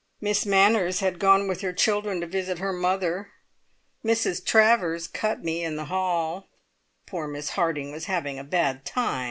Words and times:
Mrs 0.19 0.47
Manners 0.47 0.99
had 1.01 1.19
gone 1.19 1.47
with 1.47 1.61
her 1.61 1.71
children 1.71 2.21
to 2.21 2.25
visit 2.25 2.57
her 2.57 2.73
mother; 2.73 3.29
Mrs 4.03 4.43
Travers 4.43 5.07
cut 5.07 5.43
me 5.43 5.63
in 5.63 5.75
the 5.75 5.85
hall. 5.93 6.47
Poor 7.05 7.27
Miss 7.27 7.49
Harding 7.49 7.91
was 7.91 8.05
having 8.05 8.39
a 8.39 8.43
bad 8.43 8.83
time! 8.83 9.19